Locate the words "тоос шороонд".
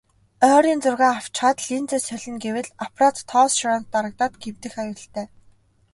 3.29-3.87